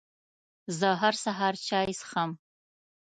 زه 0.79 0.89
هر 1.01 1.13
سهار 1.23 1.53
چای 1.67 1.91
څښم. 1.99 2.31